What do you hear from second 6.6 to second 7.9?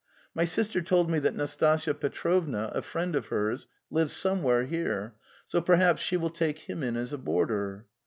in as a boarder."